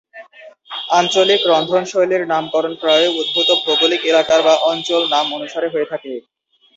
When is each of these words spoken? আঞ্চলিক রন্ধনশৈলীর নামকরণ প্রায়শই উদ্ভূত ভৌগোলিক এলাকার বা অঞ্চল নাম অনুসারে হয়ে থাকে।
আঞ্চলিক 0.91 1.41
রন্ধনশৈলীর 1.47 2.23
নামকরণ 2.27 2.73
প্রায়শই 2.81 3.15
উদ্ভূত 3.21 3.49
ভৌগোলিক 3.63 4.01
এলাকার 4.11 4.39
বা 4.43 4.53
অঞ্চল 4.71 5.01
নাম 5.13 5.25
অনুসারে 5.37 5.67
হয়ে 5.73 5.89
থাকে। 5.91 6.13